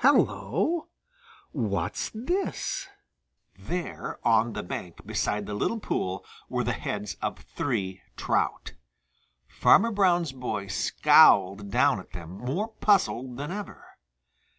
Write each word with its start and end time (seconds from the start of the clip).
Hello! 0.00 0.88
What's 1.52 2.10
this?" 2.10 2.86
There, 3.58 4.18
on 4.28 4.52
the 4.52 4.62
bank 4.62 5.06
beside 5.06 5.46
the 5.46 5.54
little 5.54 5.80
pool, 5.80 6.22
were 6.50 6.62
the 6.64 6.74
heads 6.74 7.16
of 7.22 7.38
three 7.38 8.02
trout. 8.14 8.74
Farmer 9.48 9.90
Brown's 9.90 10.32
boy 10.32 10.66
scowled 10.66 11.70
down 11.70 11.98
at 11.98 12.12
them 12.12 12.36
more 12.44 12.68
puzzled 12.68 13.38
than 13.38 13.50
ever. 13.50 13.82